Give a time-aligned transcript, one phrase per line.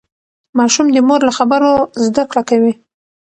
[0.57, 1.71] ماشوم د مور له خبرو
[2.05, 2.73] زده کړه کوي.